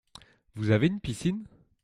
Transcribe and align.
Vous 0.55 0.71
avez 0.71 0.87
une 0.87 0.99
piscine? 0.99 1.43